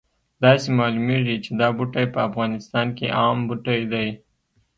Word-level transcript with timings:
داسې 0.43 0.67
معلومیږي 0.79 1.35
چې 1.43 1.51
دا 1.59 1.67
بوټی 1.77 2.05
په 2.13 2.19
افغانستان 2.29 2.87
کې 2.97 3.07
عام 3.19 3.37
بوټی 3.47 3.81
دی 3.91 4.07